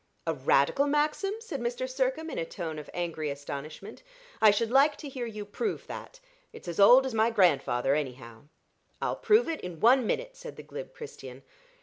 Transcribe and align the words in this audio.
"A 0.25 0.33
Radical 0.33 0.87
maxim!" 0.87 1.35
said 1.41 1.61
Mr. 1.61 1.87
Sircome, 1.87 2.31
in 2.31 2.39
a 2.39 2.43
tone 2.43 2.79
of 2.79 2.89
angry 2.91 3.29
astonishment. 3.29 4.01
"I 4.41 4.49
should 4.49 4.71
like 4.71 4.95
to 4.97 5.09
hear 5.09 5.27
you 5.27 5.45
prove 5.45 5.85
that. 5.85 6.19
It's 6.51 6.67
as 6.67 6.79
old 6.79 7.05
as 7.05 7.13
my 7.13 7.29
grandfather, 7.29 7.93
anyhow." 7.93 8.45
"I'll 8.99 9.15
prove 9.15 9.47
it 9.47 9.61
in 9.61 9.79
one 9.79 10.07
minute," 10.07 10.35
said 10.35 10.55
the 10.55 10.63
glib 10.63 10.91
Christian. 10.95 11.43